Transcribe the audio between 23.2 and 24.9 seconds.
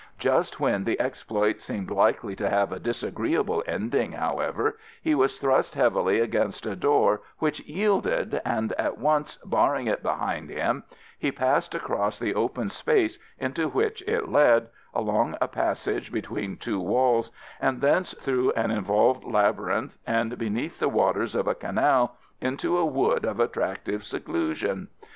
of attractive seclusion.